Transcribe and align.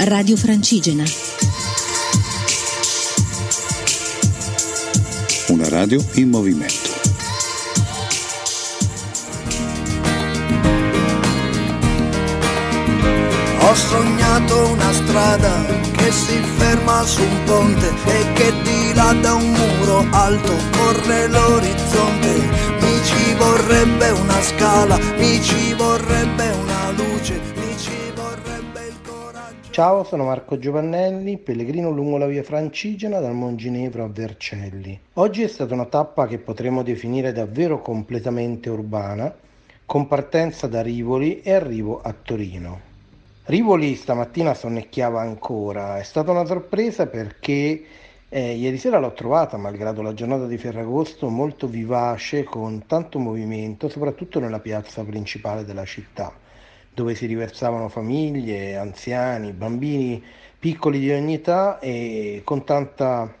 Radio 0.00 0.36
Francigena. 0.36 1.02
Una 5.48 5.68
radio 5.68 6.02
in 6.14 6.28
movimento. 6.28 6.90
Ho 13.60 13.74
sognato 13.74 14.68
una 14.68 14.92
strada 14.92 15.64
che 15.96 16.12
si 16.12 16.40
ferma 16.56 17.04
su 17.04 17.20
un 17.20 17.42
ponte 17.44 17.92
e 18.06 18.32
che 18.34 18.52
di 18.62 18.94
là 18.94 19.12
da 19.20 19.34
un 19.34 19.50
muro 19.50 20.06
alto 20.10 20.54
corre 20.76 21.26
l'orizzonte. 21.26 22.34
Mi 22.80 23.04
ci 23.04 23.34
vorrebbe 23.34 24.10
una 24.10 24.40
scala, 24.42 24.96
mi 25.16 25.42
ci 25.42 25.74
vorrebbe 25.74 26.50
una 26.50 26.90
luce, 26.92 27.40
Ciao, 29.78 30.02
sono 30.02 30.24
Marco 30.24 30.58
Giovannelli, 30.58 31.38
pellegrino 31.38 31.90
lungo 31.90 32.16
la 32.16 32.26
via 32.26 32.42
Francigena 32.42 33.20
dal 33.20 33.36
Monginevro 33.36 34.02
a 34.02 34.08
Vercelli. 34.08 34.98
Oggi 35.12 35.44
è 35.44 35.46
stata 35.46 35.72
una 35.72 35.84
tappa 35.84 36.26
che 36.26 36.38
potremmo 36.38 36.82
definire 36.82 37.30
davvero 37.30 37.80
completamente 37.80 38.70
urbana, 38.70 39.32
con 39.86 40.08
partenza 40.08 40.66
da 40.66 40.82
Rivoli 40.82 41.42
e 41.42 41.52
arrivo 41.52 42.00
a 42.02 42.12
Torino. 42.12 42.80
Rivoli 43.44 43.94
stamattina 43.94 44.52
sonnecchiava 44.52 45.20
ancora, 45.20 46.00
è 46.00 46.02
stata 46.02 46.32
una 46.32 46.44
sorpresa 46.44 47.06
perché 47.06 47.84
eh, 48.28 48.54
ieri 48.54 48.78
sera 48.78 48.98
l'ho 48.98 49.12
trovata, 49.12 49.56
malgrado 49.58 50.02
la 50.02 50.12
giornata 50.12 50.46
di 50.46 50.58
Ferragosto, 50.58 51.28
molto 51.28 51.68
vivace, 51.68 52.42
con 52.42 52.84
tanto 52.88 53.20
movimento, 53.20 53.88
soprattutto 53.88 54.40
nella 54.40 54.58
piazza 54.58 55.04
principale 55.04 55.64
della 55.64 55.84
città, 55.84 56.34
dove 56.98 57.14
si 57.14 57.26
riversavano 57.26 57.88
famiglie, 57.88 58.76
anziani, 58.76 59.52
bambini 59.52 60.20
piccoli 60.58 60.98
di 60.98 61.12
ogni 61.12 61.34
età 61.34 61.78
e 61.78 62.40
con 62.42 62.64
tanta 62.64 63.32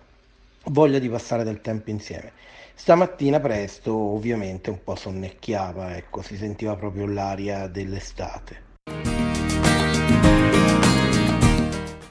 voglia 0.66 1.00
di 1.00 1.08
passare 1.08 1.42
del 1.42 1.60
tempo 1.60 1.90
insieme. 1.90 2.30
Stamattina 2.74 3.40
presto 3.40 3.96
ovviamente 3.96 4.70
un 4.70 4.78
po' 4.84 4.94
sonnecchiava, 4.94 5.96
ecco, 5.96 6.22
si 6.22 6.36
sentiva 6.36 6.76
proprio 6.76 7.06
l'aria 7.06 7.66
dell'estate. 7.66 8.66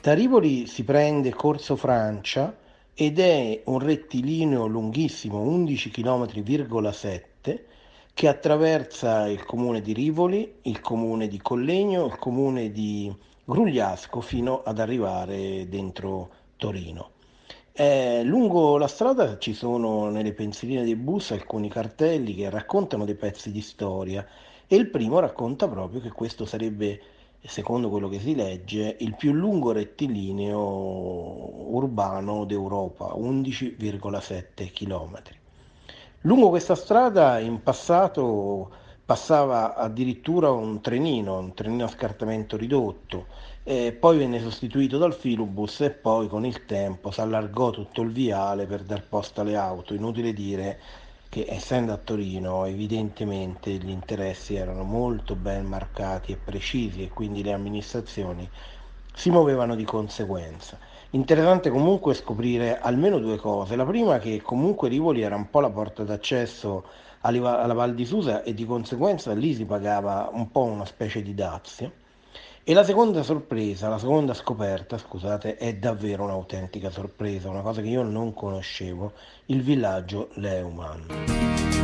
Da 0.02 0.12
Rivoli 0.12 0.66
si 0.66 0.84
prende 0.84 1.32
Corso 1.32 1.76
Francia 1.76 2.54
ed 2.92 3.18
è 3.18 3.62
un 3.64 3.78
rettilineo 3.78 4.66
lunghissimo, 4.66 5.40
11 5.40 5.90
km,7, 5.90 7.58
che 8.18 8.26
attraversa 8.26 9.28
il 9.28 9.44
comune 9.44 9.80
di 9.80 9.92
Rivoli, 9.92 10.54
il 10.62 10.80
comune 10.80 11.28
di 11.28 11.38
Collegno, 11.40 12.06
il 12.06 12.18
comune 12.18 12.72
di 12.72 13.16
Grugliasco 13.44 14.20
fino 14.20 14.64
ad 14.64 14.80
arrivare 14.80 15.68
dentro 15.68 16.28
Torino. 16.56 17.10
Eh, 17.70 18.24
lungo 18.24 18.76
la 18.76 18.88
strada 18.88 19.38
ci 19.38 19.54
sono 19.54 20.10
nelle 20.10 20.32
pensiline 20.32 20.82
dei 20.82 20.96
bus 20.96 21.30
alcuni 21.30 21.68
cartelli 21.68 22.34
che 22.34 22.50
raccontano 22.50 23.04
dei 23.04 23.14
pezzi 23.14 23.52
di 23.52 23.60
storia 23.60 24.26
e 24.66 24.74
il 24.74 24.90
primo 24.90 25.20
racconta 25.20 25.68
proprio 25.68 26.00
che 26.00 26.10
questo 26.10 26.44
sarebbe 26.44 27.00
secondo 27.40 27.88
quello 27.88 28.08
che 28.08 28.18
si 28.18 28.34
legge, 28.34 28.96
il 28.98 29.14
più 29.14 29.30
lungo 29.30 29.70
rettilineo 29.70 30.58
urbano 31.72 32.44
d'Europa, 32.44 33.14
11,7 33.14 34.72
km. 34.72 35.37
Lungo 36.22 36.48
questa 36.48 36.74
strada 36.74 37.38
in 37.38 37.62
passato 37.62 38.70
passava 39.04 39.74
addirittura 39.74 40.50
un 40.50 40.80
trenino, 40.80 41.38
un 41.38 41.54
trenino 41.54 41.84
a 41.84 41.88
scartamento 41.88 42.56
ridotto, 42.56 43.26
poi 43.62 44.18
venne 44.18 44.40
sostituito 44.40 44.98
dal 44.98 45.14
filobus 45.14 45.80
e 45.82 45.90
poi 45.90 46.28
con 46.28 46.44
il 46.44 46.64
tempo 46.64 47.10
si 47.10 47.20
allargò 47.20 47.70
tutto 47.70 48.02
il 48.02 48.10
viale 48.12 48.66
per 48.66 48.82
dar 48.82 49.06
posto 49.06 49.40
alle 49.42 49.56
auto. 49.56 49.94
Inutile 49.94 50.32
dire 50.32 50.80
che 51.28 51.46
essendo 51.48 51.92
a 51.92 51.98
Torino 51.98 52.64
evidentemente 52.64 53.70
gli 53.72 53.90
interessi 53.90 54.54
erano 54.56 54.82
molto 54.82 55.36
ben 55.36 55.66
marcati 55.66 56.32
e 56.32 56.36
precisi 56.36 57.02
e 57.02 57.08
quindi 57.10 57.42
le 57.42 57.52
amministrazioni 57.52 58.50
si 59.14 59.30
muovevano 59.30 59.74
di 59.74 59.84
conseguenza. 59.84 60.78
Interessante 61.10 61.70
comunque 61.70 62.12
scoprire 62.12 62.78
almeno 62.78 63.18
due 63.18 63.38
cose. 63.38 63.76
La 63.76 63.86
prima 63.86 64.18
che 64.18 64.42
comunque 64.42 64.90
Rivoli 64.90 65.22
era 65.22 65.36
un 65.36 65.48
po' 65.48 65.60
la 65.60 65.70
porta 65.70 66.02
d'accesso 66.02 66.84
alla 67.20 67.72
Val 67.72 67.94
di 67.94 68.04
Susa 68.04 68.42
e 68.42 68.52
di 68.52 68.66
conseguenza 68.66 69.32
lì 69.32 69.54
si 69.54 69.64
pagava 69.64 70.28
un 70.30 70.50
po' 70.50 70.64
una 70.64 70.84
specie 70.84 71.22
di 71.22 71.34
dazio 71.34 71.92
e 72.62 72.74
la 72.74 72.84
seconda 72.84 73.22
sorpresa, 73.22 73.88
la 73.88 73.96
seconda 73.96 74.34
scoperta, 74.34 74.98
scusate, 74.98 75.56
è 75.56 75.74
davvero 75.76 76.24
un'autentica 76.24 76.90
sorpresa, 76.90 77.48
una 77.48 77.62
cosa 77.62 77.80
che 77.80 77.88
io 77.88 78.02
non 78.02 78.34
conoscevo, 78.34 79.12
il 79.46 79.62
villaggio 79.62 80.28
Leumann. 80.34 81.77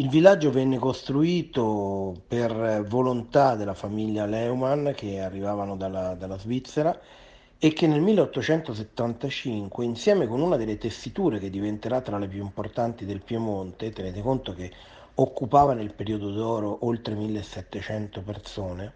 Il 0.00 0.08
villaggio 0.08 0.50
venne 0.50 0.78
costruito 0.78 2.22
per 2.26 2.86
volontà 2.88 3.54
della 3.54 3.74
famiglia 3.74 4.24
Leumann 4.24 4.92
che 4.92 5.20
arrivavano 5.20 5.76
dalla, 5.76 6.14
dalla 6.14 6.38
Svizzera 6.38 6.98
e 7.58 7.74
che 7.74 7.86
nel 7.86 8.00
1875, 8.00 9.84
insieme 9.84 10.26
con 10.26 10.40
una 10.40 10.56
delle 10.56 10.78
tessiture 10.78 11.38
che 11.38 11.50
diventerà 11.50 12.00
tra 12.00 12.16
le 12.16 12.28
più 12.28 12.40
importanti 12.40 13.04
del 13.04 13.20
Piemonte, 13.20 13.92
tenete 13.92 14.22
conto 14.22 14.54
che 14.54 14.72
occupava 15.16 15.74
nel 15.74 15.92
periodo 15.92 16.30
d'oro 16.30 16.78
oltre 16.86 17.14
1700 17.14 18.22
persone, 18.22 18.92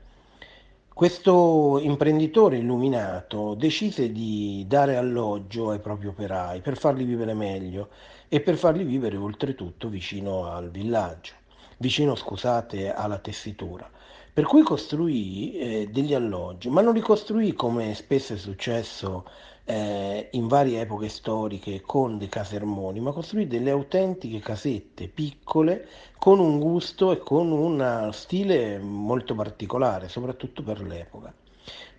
questo 0.94 1.80
imprenditore 1.82 2.58
illuminato 2.58 3.54
decise 3.54 4.12
di 4.12 4.64
dare 4.68 4.96
alloggio 4.96 5.70
ai 5.70 5.80
propri 5.80 6.06
operai 6.06 6.60
per 6.60 6.78
farli 6.78 7.02
vivere 7.02 7.34
meglio 7.34 7.88
e 8.28 8.40
per 8.40 8.56
farli 8.56 8.84
vivere 8.84 9.16
oltretutto 9.16 9.88
vicino 9.88 10.46
al 10.46 10.70
villaggio, 10.70 11.32
vicino 11.78 12.14
scusate 12.14 12.94
alla 12.94 13.18
tessitura. 13.18 13.90
Per 14.32 14.44
cui 14.44 14.62
costruì 14.62 15.54
eh, 15.58 15.88
degli 15.90 16.14
alloggi, 16.14 16.68
ma 16.68 16.80
non 16.80 16.94
li 16.94 17.00
costruì 17.00 17.54
come 17.54 17.94
spesso 17.94 18.34
è 18.34 18.36
successo 18.36 19.24
eh, 19.64 20.28
in 20.32 20.46
varie 20.46 20.80
epoche 20.80 21.08
storiche 21.08 21.80
con 21.80 22.18
dei 22.18 22.28
casermoni, 22.28 23.00
ma 23.00 23.12
costruì 23.12 23.46
delle 23.46 23.70
autentiche 23.70 24.40
casette 24.40 25.08
piccole 25.08 25.88
con 26.18 26.38
un 26.38 26.58
gusto 26.58 27.12
e 27.12 27.18
con 27.18 27.50
un 27.50 28.10
stile 28.12 28.78
molto 28.78 29.34
particolare, 29.34 30.08
soprattutto 30.08 30.62
per 30.62 30.82
l'epoca. 30.82 31.32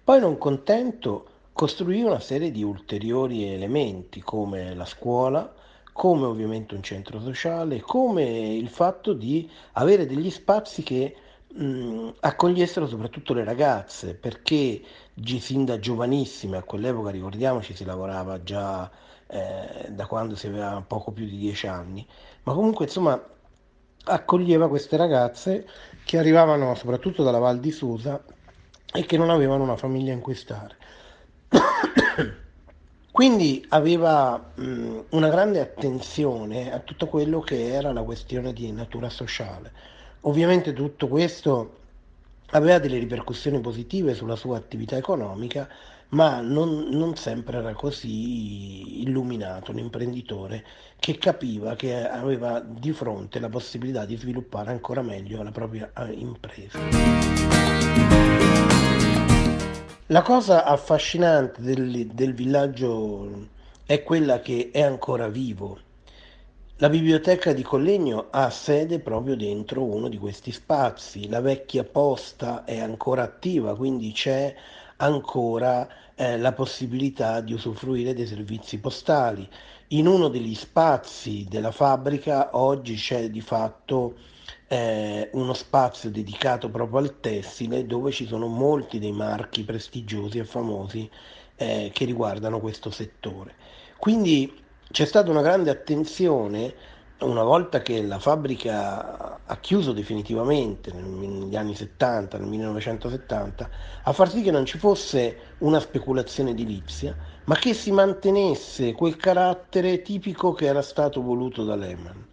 Poi 0.03 0.19
non 0.19 0.37
contento 0.37 1.27
costruì 1.53 2.03
una 2.03 2.19
serie 2.19 2.51
di 2.51 2.63
ulteriori 2.63 3.51
elementi 3.51 4.21
come 4.21 4.75
la 4.75 4.85
scuola, 4.85 5.51
come 5.93 6.25
ovviamente 6.25 6.75
un 6.75 6.83
centro 6.83 7.19
sociale, 7.21 7.79
come 7.79 8.23
il 8.53 8.67
fatto 8.67 9.13
di 9.13 9.49
avere 9.73 10.05
degli 10.05 10.29
spazi 10.29 10.83
che 10.83 11.15
mh, 11.47 12.09
accogliessero 12.19 12.85
soprattutto 12.85 13.33
le 13.33 13.45
ragazze, 13.45 14.13
perché 14.13 14.81
sin 15.39 15.65
da 15.65 15.79
giovanissime, 15.79 16.57
a 16.57 16.63
quell'epoca 16.63 17.09
ricordiamoci 17.09 17.75
si 17.75 17.85
lavorava 17.85 18.43
già 18.43 18.89
eh, 19.27 19.87
da 19.89 20.05
quando 20.05 20.35
si 20.35 20.47
aveva 20.47 20.83
poco 20.85 21.11
più 21.11 21.25
di 21.25 21.37
dieci 21.37 21.67
anni, 21.67 22.05
ma 22.43 22.53
comunque 22.53 22.85
insomma 22.85 23.21
accoglieva 24.07 24.69
queste 24.69 24.97
ragazze 24.97 25.67
che 26.03 26.17
arrivavano 26.17 26.75
soprattutto 26.75 27.23
dalla 27.23 27.39
Val 27.39 27.59
di 27.59 27.71
Susa 27.71 28.21
e 28.93 29.05
che 29.05 29.17
non 29.17 29.29
avevano 29.29 29.63
una 29.63 29.77
famiglia 29.77 30.13
in 30.13 30.21
cui 30.21 30.35
stare. 30.35 30.75
Quindi 33.11 33.65
aveva 33.69 34.51
mh, 34.55 35.05
una 35.11 35.29
grande 35.29 35.61
attenzione 35.61 36.73
a 36.73 36.79
tutto 36.79 37.07
quello 37.07 37.39
che 37.39 37.73
era 37.73 37.93
la 37.93 38.03
questione 38.03 38.51
di 38.51 38.71
natura 38.71 39.09
sociale. 39.09 39.71
Ovviamente 40.21 40.73
tutto 40.73 41.07
questo 41.07 41.83
aveva 42.51 42.79
delle 42.79 42.99
ripercussioni 42.99 43.59
positive 43.59 44.13
sulla 44.13 44.35
sua 44.35 44.57
attività 44.57 44.95
economica, 44.97 45.67
ma 46.09 46.39
non, 46.41 46.87
non, 46.91 47.15
sempre 47.15 47.57
era 47.57 47.73
così 47.73 49.01
illuminato 49.01 49.71
un 49.71 49.79
imprenditore 49.79 50.63
che 50.99 51.17
capiva 51.17 51.75
che 51.75 52.07
aveva 52.07 52.59
di 52.59 52.91
fronte 52.91 53.39
la 53.39 53.49
possibilità 53.49 54.05
di 54.05 54.15
sviluppare 54.15 54.71
ancora 54.71 55.01
meglio 55.01 55.41
la 55.41 55.51
propria 55.51 55.91
eh, 55.97 56.11
impresa. 56.11 56.79
La 60.09 60.21
cosa 60.21 60.63
affascinante 60.65 61.61
del, 61.61 62.07
del 62.07 62.33
villaggio 62.35 63.47
è 63.85 64.03
quella 64.03 64.39
che 64.39 64.69
è 64.71 64.81
ancora 64.81 65.27
vivo, 65.27 65.79
la 66.77 66.89
biblioteca 66.89 67.53
di 67.53 67.61
Collegno 67.61 68.27
ha 68.31 68.49
sede 68.49 68.99
proprio 68.99 69.37
dentro 69.37 69.83
uno 69.83 70.09
di 70.09 70.17
questi 70.17 70.51
spazi, 70.51 71.29
la 71.29 71.39
vecchia 71.39 71.85
posta 71.85 72.65
è 72.65 72.79
ancora 72.79 73.23
attiva, 73.23 73.73
quindi 73.77 74.11
c'è 74.11 74.53
ancora 74.97 75.87
eh, 76.15 76.37
la 76.37 76.51
possibilità 76.51 77.39
di 77.39 77.53
usufruire 77.53 78.13
dei 78.13 78.27
servizi 78.27 78.77
postali. 78.79 79.47
In 79.89 80.05
uno 80.05 80.27
degli 80.27 80.53
spazi 80.53 81.45
della 81.49 81.71
fabbrica 81.71 82.49
oggi 82.57 82.95
c'è 82.95 83.29
di 83.29 83.39
fatto 83.39 84.15
eh, 84.67 85.29
uno 85.31 85.53
spazio 85.53 86.09
dedicato 86.09 86.69
proprio 86.69 86.99
al 86.99 87.21
tessile 87.21 87.85
dove 87.85 88.11
ci 88.11 88.25
sono 88.25 88.47
molti 88.47 88.99
dei 88.99 89.13
marchi 89.13 89.63
prestigiosi 89.63 90.39
e 90.39 90.43
famosi 90.43 91.09
eh, 91.55 91.89
che 91.93 92.03
riguardano 92.03 92.59
questo 92.59 92.91
settore. 92.91 93.53
Quindi 93.97 94.63
c'è 94.91 95.05
stata 95.05 95.29
una 95.29 95.41
grande 95.41 95.69
attenzione 95.69 96.73
una 97.19 97.43
volta 97.43 97.81
che 97.81 98.01
la 98.03 98.19
fabbrica 98.19 99.39
ha 99.45 99.57
chiuso 99.57 99.93
definitivamente 99.93 100.91
negli 100.91 101.55
anni 101.55 101.73
70, 101.73 102.37
nel 102.37 102.47
1970, 102.47 103.69
a 104.03 104.11
far 104.11 104.29
sì 104.29 104.41
che 104.41 104.51
non 104.51 104.65
ci 104.65 104.77
fosse 104.77 105.55
una 105.59 105.79
speculazione 105.79 106.51
edilizia, 106.51 107.15
ma 107.45 107.55
che 107.55 107.73
si 107.73 107.91
mantenesse 107.91 108.91
quel 108.91 109.15
carattere 109.15 110.01
tipico 110.01 110.51
che 110.51 110.65
era 110.65 110.81
stato 110.81 111.21
voluto 111.21 111.63
da 111.63 111.75
Lehman. 111.75 112.27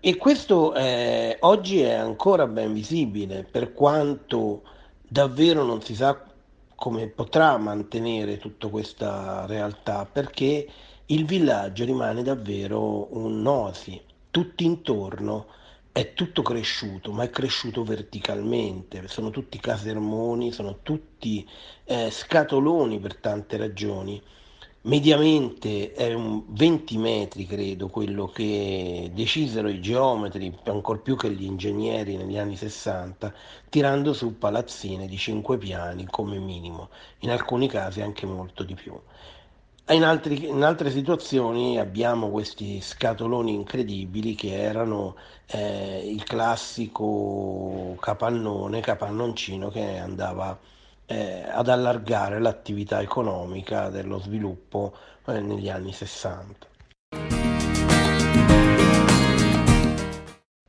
E 0.00 0.16
questo 0.16 0.74
eh, 0.74 1.36
oggi 1.40 1.80
è 1.80 1.92
ancora 1.92 2.46
ben 2.46 2.72
visibile, 2.72 3.44
per 3.44 3.74
quanto 3.74 4.62
davvero 5.06 5.64
non 5.64 5.82
si 5.82 5.94
sa 5.94 6.25
come 6.76 7.08
potrà 7.08 7.56
mantenere 7.56 8.38
tutta 8.38 8.68
questa 8.68 9.46
realtà, 9.46 10.06
perché 10.06 10.68
il 11.06 11.24
villaggio 11.24 11.84
rimane 11.84 12.22
davvero 12.22 13.08
un 13.16 13.44
oasi, 13.46 14.00
tutto 14.30 14.62
intorno 14.62 15.46
è 15.90 16.12
tutto 16.12 16.42
cresciuto, 16.42 17.10
ma 17.10 17.24
è 17.24 17.30
cresciuto 17.30 17.82
verticalmente, 17.82 19.08
sono 19.08 19.30
tutti 19.30 19.58
casermoni, 19.58 20.52
sono 20.52 20.80
tutti 20.82 21.48
eh, 21.84 22.10
scatoloni 22.10 22.98
per 22.98 23.16
tante 23.16 23.56
ragioni. 23.56 24.22
Mediamente 24.86 25.92
è 25.94 26.14
un 26.14 26.44
20 26.46 26.96
metri, 26.98 27.44
credo, 27.44 27.88
quello 27.88 28.28
che 28.28 29.10
decisero 29.12 29.66
i 29.68 29.80
geometri, 29.80 30.56
ancor 30.66 31.02
più 31.02 31.16
che 31.16 31.28
gli 31.32 31.42
ingegneri 31.42 32.16
negli 32.16 32.38
anni 32.38 32.54
60, 32.56 33.34
tirando 33.68 34.12
su 34.12 34.38
palazzine 34.38 35.08
di 35.08 35.16
5 35.16 35.58
piani 35.58 36.06
come 36.08 36.38
minimo, 36.38 36.90
in 37.20 37.30
alcuni 37.30 37.66
casi 37.66 38.00
anche 38.00 38.26
molto 38.26 38.62
di 38.62 38.74
più. 38.74 38.96
In, 39.88 40.04
altri, 40.04 40.46
in, 40.46 40.62
altre 40.62 40.92
situazioni 40.92 41.80
abbiamo 41.80 42.30
questi 42.30 42.80
scatoloni 42.80 43.54
incredibili 43.54 44.36
che 44.36 44.52
erano 44.56 45.16
eh, 45.46 46.08
il 46.08 46.22
classico 46.22 47.96
capannone, 47.98 48.80
capannoncino 48.80 49.68
che 49.68 49.98
andava 49.98 50.56
eh, 51.06 51.44
ad 51.48 51.68
allargare 51.68 52.40
l'attività 52.40 53.00
economica 53.00 53.88
dello 53.88 54.18
sviluppo 54.18 54.94
eh, 55.26 55.40
negli 55.40 55.68
anni 55.68 55.92
60. 55.92 56.66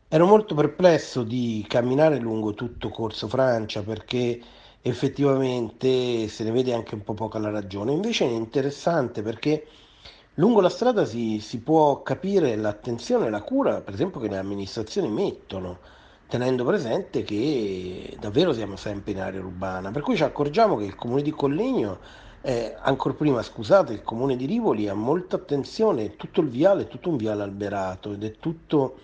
Ero 0.10 0.26
molto 0.26 0.56
perplesso 0.56 1.24
di 1.24 1.66
camminare 1.68 2.18
lungo 2.18 2.54
tutto 2.54 2.90
Corso 2.90 3.28
Francia 3.28 3.82
perché 3.82 4.40
effettivamente 4.82 6.30
se 6.30 6.44
ne 6.46 6.52
vede 6.52 6.74
anche 6.74 6.96
un 6.96 7.04
po' 7.04 7.14
poca 7.14 7.40
la 7.40 7.50
ragione. 7.50 7.92
Invece 7.92 8.26
è 8.26 8.30
interessante 8.30 9.22
perché 9.22 9.68
lungo 10.36 10.62
la 10.62 10.70
strada 10.70 11.04
si, 11.04 11.40
si 11.42 11.60
può 11.60 12.02
capire 12.04 12.56
l'attenzione 12.56 13.28
e 13.28 13.30
la 13.30 13.42
cura, 13.42 13.82
per 13.82 13.94
esempio, 13.94 14.22
che 14.22 14.30
le 14.30 14.38
amministrazioni 14.38 15.10
mettono, 15.10 15.80
tenendo 16.28 16.64
presente 16.66 17.24
che 17.24 18.16
davvero 18.20 18.54
siamo 18.54 18.76
sempre 18.76 19.14
in 19.14 19.22
area 19.22 19.40
urbana. 19.40 19.92
Per 19.92 20.02
cui 20.02 20.16
ci 20.16 20.24
accorgiamo 20.24 20.76
che 20.76 20.84
il 20.84 20.96
comune 20.96 21.22
di 21.22 21.32
Collegno, 21.32 22.00
eh, 22.42 22.76
ancora 22.80 23.14
prima, 23.14 23.42
scusate, 23.42 23.94
il 23.94 24.04
comune 24.04 24.36
di 24.36 24.46
Rivoli 24.46 24.88
ha 24.88 24.94
molta 24.94 25.38
attenzione, 25.38 26.16
tutto 26.16 26.42
il 26.42 26.50
viale 26.50 26.84
è 26.84 26.88
tutto 26.88 27.10
un 27.10 27.18
viale 27.18 27.44
alberato 27.44 28.12
ed 28.12 28.24
è 28.24 28.36
tutto 28.40 29.00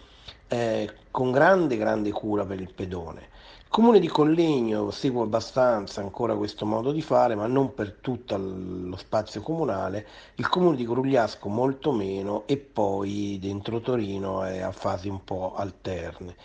eh, 0.47 0.93
con 1.09 1.31
grande, 1.31 1.77
grande 1.77 2.11
cura 2.11 2.45
per 2.45 2.59
il 2.59 2.73
pedone. 2.73 3.31
Comune 3.73 3.99
di 3.99 4.07
Collegno 4.07 4.91
segue 4.91 5.23
abbastanza 5.23 5.99
ancora 5.99 6.35
questo 6.35 6.63
modo 6.63 6.91
di 6.91 7.01
fare, 7.01 7.33
ma 7.33 7.47
non 7.47 7.73
per 7.73 7.97
tutto 8.01 8.37
lo 8.37 8.95
spazio 8.97 9.41
comunale. 9.41 10.05
Il 10.35 10.47
comune 10.47 10.75
di 10.75 10.85
Grugliasco 10.85 11.49
molto 11.49 11.91
meno 11.91 12.43
e 12.45 12.57
poi 12.57 13.39
dentro 13.41 13.81
Torino 13.81 14.43
è 14.43 14.59
a 14.59 14.71
fasi 14.71 15.09
un 15.09 15.23
po' 15.23 15.55
alterne. 15.55 16.35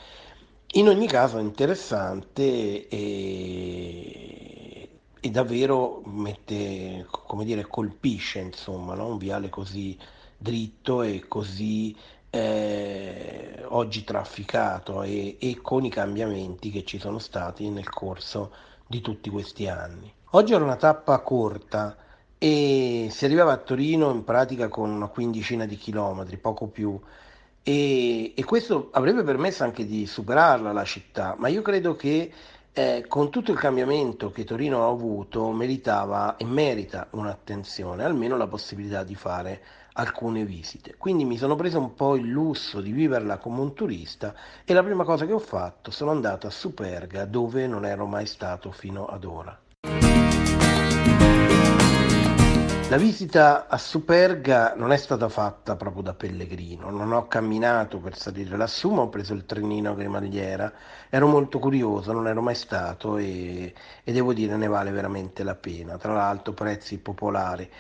In 0.73 0.87
ogni 0.87 1.07
caso 1.07 1.39
è 1.39 1.41
interessante 1.41 2.89
e, 2.89 4.09
e 5.19 5.31
davvero 5.31 6.03
mette, 6.05 7.07
come 7.09 7.47
dire, 7.47 7.67
colpisce 7.67 8.41
insomma, 8.41 8.95
no? 8.95 9.07
un 9.07 9.17
viale 9.17 9.49
così 9.49 9.97
dritto 10.37 11.01
e 11.01 11.25
così 11.27 11.97
eh, 12.29 13.65
oggi 13.69 14.05
trafficato 14.05 15.03
e, 15.03 15.39
e 15.41 15.59
con 15.63 15.87
i 15.87 15.91
cambiamenti 15.91 16.71
che 16.71 16.85
ci 16.85 16.99
sono 16.99 17.19
stati 17.19 17.71
nel 17.71 17.89
corso 17.89 18.53
di 18.87 19.01
tutti 19.01 19.31
questi 19.31 19.69
anni. 19.69 20.13
Oggi 20.33 20.53
era 20.53 20.65
una 20.65 20.77
tappa 20.77 21.19
corta 21.21 21.97
e 22.37 23.09
si 23.11 23.25
arrivava 23.25 23.53
a 23.53 23.57
Torino 23.57 24.11
in 24.11 24.23
pratica 24.23 24.69
con 24.69 24.91
una 24.91 25.09
quindicina 25.09 25.65
di 25.65 25.77
chilometri, 25.77 26.37
poco 26.37 26.67
più. 26.67 27.01
E, 27.69 28.33
e, 28.35 28.45
questo 28.45 28.89
avrebbe 28.93 29.23
permesso 29.23 29.63
anche 29.63 29.85
di 29.85 30.07
superarla 30.07 30.73
la 30.73 30.85
città, 30.85 31.37
ma 31.39 31.49
io 31.49 31.61
credo 31.61 31.97
che 31.97 32.33
eh, 32.73 33.05
con 33.07 33.29
tutto 33.29 33.53
il 33.53 33.59
cambiamento 33.59 34.31
che 34.31 34.45
Torino 34.45 34.87
ha 34.87 34.89
avuto 34.89 35.51
meritava 35.51 36.39
e 36.39 36.47
merita 36.47 37.09
un'attenzione, 37.11 38.05
almeno 38.05 38.39
la 38.39 38.47
possibilità 38.47 39.05
di 39.05 39.15
fare 39.15 39.63
alcune 39.93 40.47
visite. 40.47 40.95
Quindi 40.97 41.27
mi 41.27 41.37
sono 41.37 41.57
preso 41.57 41.79
un 41.79 41.93
po' 41.93 42.17
il 42.17 42.29
lusso 42.29 42.81
di 42.81 42.91
viverla 42.91 43.37
come 43.37 43.61
un 43.61 43.75
turista 43.75 44.35
e 44.65 44.73
la 44.73 44.83
prima 44.83 45.05
cosa 45.05 45.27
che 45.27 45.35
ho 45.35 45.39
fatto 45.39 45.91
sono 45.91 46.11
andato 46.11 46.47
a 46.47 46.51
Superga 46.51 47.27
dove 47.27 47.67
non 47.67 47.85
ero 47.85 48.07
mai 48.07 48.25
stato 48.25 48.71
fino 48.71 49.05
ad 49.05 49.25
ora. 49.25 49.61
La 52.91 52.97
visita 52.97 53.69
a 53.69 53.77
Superga 53.77 54.73
non 54.75 54.93
è 54.93 54.97
stata 54.97 55.29
fatta 55.29 55.77
proprio 55.77 56.03
da 56.03 56.15
pellegrino, 56.15 56.89
non 56.89 57.13
ho 57.13 57.29
camminato 57.29 57.99
per 57.99 58.17
salire 58.17 58.57
lassù, 58.57 58.91
ma 58.95 59.03
ho 59.03 59.11
preso 59.11 59.35
il 59.35 59.45
trenino 59.45 59.95
cremagliera, 59.95 60.73
ero 61.11 61.27
molto 61.27 61.59
curioso, 61.59 62.13
non 62.13 62.27
ero 62.29 62.41
mai 62.41 62.55
stato 62.55 63.19
e, 63.19 63.75
e 64.03 64.13
devo 64.13 64.33
dire 64.33 64.57
ne 64.57 64.69
vale 64.69 64.91
veramente 64.91 65.43
la 65.43 65.55
pena, 65.55 65.99
tra 65.99 66.15
l'altro 66.15 66.55
prezzi 66.55 66.97
popolari. 66.97 67.71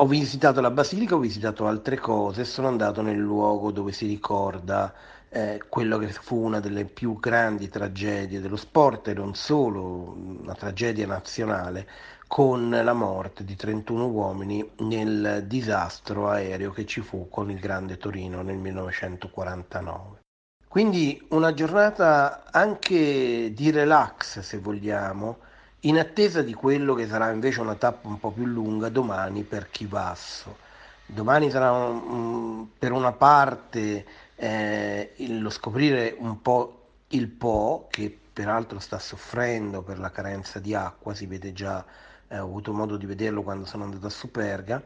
Ho 0.00 0.06
visitato 0.06 0.60
la 0.60 0.70
basilica, 0.70 1.14
ho 1.14 1.18
visitato 1.18 1.66
altre 1.66 1.96
cose, 1.96 2.44
sono 2.44 2.68
andato 2.68 3.00
nel 3.00 3.16
luogo 3.16 3.70
dove 3.70 3.92
si 3.92 4.06
ricorda 4.06 4.92
eh, 5.30 5.62
quello 5.68 5.96
che 5.96 6.08
fu 6.08 6.36
una 6.36 6.60
delle 6.60 6.84
più 6.84 7.18
grandi 7.18 7.68
tragedie 7.68 8.40
dello 8.40 8.56
sport 8.56 9.08
e 9.08 9.14
non 9.14 9.34
solo, 9.34 10.14
una 10.42 10.54
tragedia 10.54 11.06
nazionale, 11.06 11.88
con 12.28 12.70
la 12.70 12.92
morte 12.92 13.42
di 13.42 13.56
31 13.56 14.06
uomini 14.06 14.70
nel 14.80 15.44
disastro 15.46 16.28
aereo 16.28 16.70
che 16.70 16.86
ci 16.86 17.00
fu 17.00 17.28
con 17.28 17.50
il 17.50 17.58
Grande 17.58 17.96
Torino 17.96 18.42
nel 18.42 18.58
1949. 18.58 20.20
Quindi 20.68 21.26
una 21.30 21.54
giornata 21.54 22.44
anche 22.52 23.52
di 23.54 23.70
relax, 23.70 24.40
se 24.40 24.58
vogliamo, 24.58 25.38
in 25.80 25.98
attesa 25.98 26.42
di 26.42 26.52
quello 26.52 26.94
che 26.94 27.06
sarà 27.06 27.30
invece 27.30 27.62
una 27.62 27.74
tappa 27.74 28.06
un 28.06 28.20
po' 28.20 28.30
più 28.30 28.44
lunga 28.44 28.90
domani 28.90 29.42
per 29.44 29.70
Chivasso. 29.70 30.58
Domani 31.06 31.50
sarà 31.50 31.72
un, 31.72 32.66
per 32.78 32.92
una 32.92 33.12
parte 33.12 34.04
eh, 34.36 35.14
lo 35.16 35.48
scoprire 35.48 36.14
un 36.18 36.42
po' 36.42 36.82
il 37.08 37.28
Po, 37.28 37.86
che 37.90 38.16
peraltro 38.30 38.78
sta 38.78 38.98
soffrendo 38.98 39.80
per 39.80 39.98
la 39.98 40.10
carenza 40.10 40.58
di 40.58 40.74
acqua, 40.74 41.14
si 41.14 41.24
vede 41.26 41.54
già, 41.54 41.82
eh, 42.28 42.38
ho 42.38 42.44
avuto 42.44 42.72
modo 42.72 42.96
di 42.96 43.06
vederlo 43.06 43.42
quando 43.42 43.64
sono 43.64 43.84
andato 43.84 44.06
a 44.06 44.10
Superga, 44.10 44.82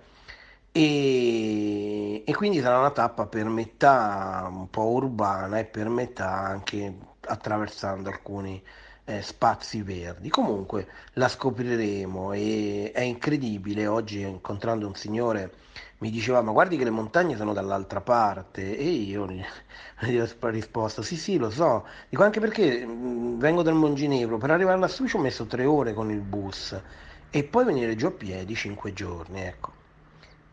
e, 0.73 2.23
e 2.25 2.35
quindi 2.35 2.61
sarà 2.61 2.79
una 2.79 2.91
tappa 2.91 3.27
per 3.27 3.45
metà 3.47 4.49
un 4.51 4.71
po' 4.71 4.89
urbana 4.91 5.59
e 5.59 5.65
per 5.67 5.89
metà 5.89 6.31
anche 6.31 6.97
attraversando 7.21 8.09
alcuni 8.09 8.63
eh, 9.05 9.21
spazi 9.23 9.83
verdi. 9.83 10.29
Comunque 10.31 10.89
la 11.15 11.29
scopriremo 11.29 12.33
e 12.33 12.91
è 12.95 13.01
incredibile. 13.03 13.87
Oggi 13.87 14.21
incontrando 14.23 14.87
un 14.87 14.95
signore 14.95 15.53
mi 15.99 16.11
diceva 16.11 16.41
ma 16.43 16.53
guardi 16.53 16.77
che 16.77 16.85
le 16.85 16.91
montagne 16.91 17.37
sono 17.37 17.53
dall'altra 17.53 18.01
parte. 18.01 18.77
E 18.77 18.85
io 18.85 19.27
gli 19.31 20.19
ho 20.19 20.49
risposto 20.49 21.03
sì 21.03 21.17
sì 21.17 21.37
lo 21.37 21.51
so, 21.51 21.87
dico 22.09 22.23
anche 22.23 22.41
perché 22.41 22.85
mh, 22.87 23.39
vengo 23.39 23.63
dal 23.63 23.75
Monginevro, 23.75 24.39
per 24.39 24.51
arrivare 24.51 24.79
lassù 24.79 25.07
ci 25.07 25.17
ho 25.17 25.21
messo 25.21 25.47
tre 25.47 25.65
ore 25.67 25.93
con 25.95 26.11
il 26.11 26.21
bus 26.21 26.81
e 27.35 27.45
poi 27.45 27.65
venire 27.65 27.97
giù 27.97 28.07
a 28.07 28.11
piedi 28.11 28.55
cinque 28.55 28.93
giorni, 28.93 29.41
ecco. 29.41 29.73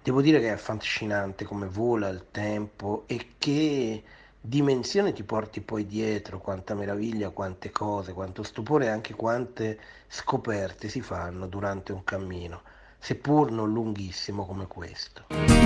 Devo 0.01 0.21
dire 0.21 0.39
che 0.39 0.47
è 0.47 0.51
affascinante 0.51 1.43
come 1.43 1.67
vola 1.67 2.07
il 2.07 2.27
tempo 2.31 3.03
e 3.05 3.33
che 3.37 4.01
dimensione 4.39 5.11
ti 5.11 5.23
porti 5.23 5.59
poi 5.59 5.85
dietro, 5.85 6.39
quanta 6.39 6.75
meraviglia, 6.75 7.31
quante 7.31 7.69
cose, 7.69 8.13
quanto 8.13 8.43
stupore 8.43 8.85
e 8.85 8.89
anche 8.89 9.13
quante 9.13 9.77
scoperte 10.07 10.87
si 10.87 11.01
fanno 11.01 11.47
durante 11.47 11.91
un 11.91 12.05
cammino, 12.05 12.61
seppur 12.97 13.51
non 13.51 13.73
lunghissimo 13.73 14.45
come 14.45 14.65
questo. 14.65 15.58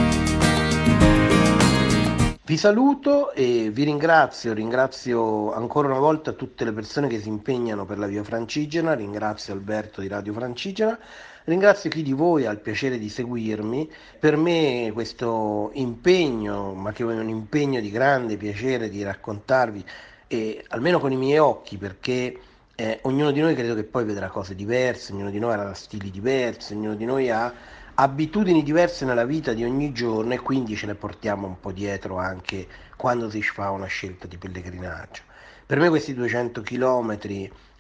Vi 2.46 2.58
saluto 2.58 3.32
e 3.32 3.70
vi 3.72 3.86
ringrazio, 3.86 4.52
ringrazio 4.52 5.54
ancora 5.54 5.88
una 5.88 6.00
volta 6.00 6.34
tutte 6.34 6.66
le 6.66 6.74
persone 6.74 7.08
che 7.08 7.22
si 7.22 7.30
impegnano 7.30 7.86
per 7.86 7.98
la 7.98 8.06
Via 8.06 8.22
Francigena, 8.22 8.92
ringrazio 8.92 9.54
Alberto 9.54 10.02
di 10.02 10.10
Radio 10.10 10.34
Francigena, 10.34 11.00
ringrazio 11.46 11.90
chi 11.90 12.04
di 12.04 12.12
voi 12.12 12.46
ha 12.46 12.52
il 12.52 12.60
piacere 12.60 13.00
di 13.00 13.08
seguirmi, 13.08 13.90
per 14.20 14.36
me 14.36 14.92
questo 14.92 15.70
impegno, 15.76 16.74
ma 16.74 16.92
che 16.92 17.04
è 17.04 17.06
un 17.06 17.30
impegno 17.30 17.80
di 17.80 17.90
grande 17.90 18.36
piacere 18.36 18.90
di 18.90 19.02
raccontarvi, 19.04 19.82
e 20.28 20.66
almeno 20.68 21.00
con 21.00 21.14
i 21.14 21.18
miei 21.18 21.38
occhi, 21.38 21.78
perché 21.78 22.38
eh, 22.76 23.00
ognuno 23.04 23.32
di 23.32 23.40
noi 23.40 23.56
credo 23.56 23.74
che 23.74 23.86
poi 23.86 24.04
vedrà 24.04 24.28
cose 24.28 24.54
diverse, 24.54 25.14
ognuno 25.14 25.30
di 25.30 25.40
noi 25.40 25.54
avrà 25.54 25.74
stili 25.74 26.12
diversi, 26.12 26.74
ognuno 26.74 26.96
di 26.96 27.06
noi 27.06 27.30
ha 27.30 27.54
abitudini 27.96 28.64
diverse 28.64 29.06
nella 29.06 29.26
vita 29.26 29.54
di 29.54 29.64
ogni 29.64 29.92
giorno 29.92 30.34
e 30.34 30.40
quindi 30.40 30.76
ce 30.76 30.88
le 30.88 30.96
portiamo 30.96 31.48
un 31.48 31.60
po' 31.60 31.72
dietro 31.72 32.18
anche 32.18 32.68
quando 32.96 33.30
si 33.30 33.42
fa 33.42 33.70
una 33.70 33.86
scelta 33.86 34.28
di 34.28 34.38
pellegrinaggio. 34.38 35.22
Per 35.66 35.80
me 35.80 35.90
questi 35.90 36.14
200 36.14 36.62
km 36.62 37.18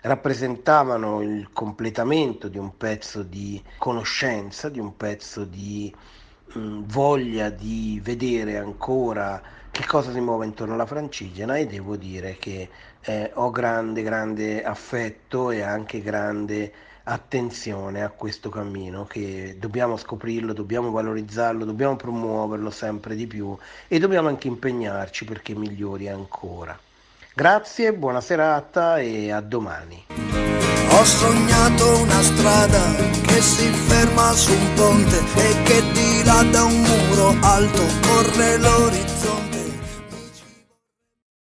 rappresentavano 0.02 1.22
il 1.22 1.50
completamento 1.52 2.48
di 2.48 2.58
un 2.58 2.78
pezzo 2.78 3.24
di 3.24 3.62
conoscenza, 3.78 4.70
di 4.70 4.80
un 4.80 4.96
pezzo 4.98 5.46
di 5.46 5.94
mh, 6.54 6.60
mm, 6.60 6.82
voglia 6.86 7.50
di 7.50 8.00
vedere 8.04 8.58
ancora 8.58 9.42
che 9.72 9.86
cosa 9.88 10.12
si 10.12 10.20
muove 10.20 10.46
intorno 10.46 10.76
alla 10.76 10.86
Francigena 10.86 11.56
e 11.56 11.66
devo 11.66 11.96
dire 11.96 12.38
che 12.38 12.70
eh, 13.02 13.32
ho 13.34 13.50
grande, 13.50 14.04
grande 14.04 14.64
affetto 14.64 15.50
e 15.50 15.62
anche 15.62 16.02
grande 16.02 16.72
attenzione 17.04 18.04
a 18.04 18.10
questo 18.10 18.50
cammino 18.50 19.06
che 19.06 19.58
dobbiamo 19.60 19.98
scoprirlo, 19.98 20.54
dobbiamo 20.54 20.92
valorizzarlo, 20.92 21.66
dobbiamo 21.66 21.96
promuoverlo 21.96 22.70
sempre 22.70 23.16
di 23.16 23.28
più 23.28 23.58
e 23.88 24.00
dobbiamo 24.00 24.30
anche 24.30 24.48
impegnarci 24.48 25.26
perché 25.26 25.54
migliori 25.56 26.08
ancora. 26.08 26.78
Grazie, 27.34 27.94
buona 27.94 28.22
serata 28.22 29.00
e 29.00 29.32
a 29.32 29.42
domani. 29.42 30.06
Ho 30.90 31.04
sognato 31.04 32.02
una 32.02 32.22
strada 32.22 32.96
che 33.26 33.42
si 33.42 33.68
ferma 33.68 34.32
su 34.34 34.52
un 34.52 34.74
ponte 34.76 35.18
e 35.18 35.64
che 35.64 35.82
di 35.92 36.24
là 36.24 36.44
da 36.44 36.64
un 36.64 36.82
muro 36.82 37.36
alto 37.42 37.82
corre 38.08 38.58